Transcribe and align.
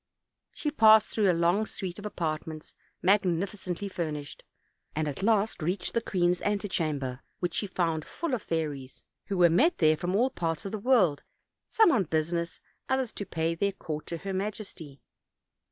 She 0.51 0.71
passed 0.71 1.09
through 1.09 1.29
a 1.29 1.33
long 1.41 1.67
suite 1.67 1.99
of 1.99 2.07
apartments 2.07 2.73
magnificently 3.03 3.87
furnished, 3.87 4.43
and 4.95 5.07
at 5.07 5.21
last 5.21 5.61
reached 5.61 5.93
the 5.93 6.01
queen's 6.01 6.41
antechamber, 6.41 7.21
which 7.39 7.53
she 7.53 7.67
found 7.67 8.03
full 8.03 8.33
of 8.33 8.41
fairies, 8.41 9.03
who 9.27 9.37
were 9.37 9.47
met 9.47 9.77
there 9.77 9.95
from 9.95 10.15
all 10.15 10.31
parts 10.31 10.65
of 10.65 10.71
the 10.71 10.79
world, 10.79 11.21
some 11.69 11.91
on 11.91 12.05
business, 12.05 12.59
others 12.89 13.13
to 13.13 13.27
pay 13.27 13.53
their 13.53 13.73
court 13.73 14.07
to 14.07 14.17
her 14.17 14.33
majesty. 14.33 15.03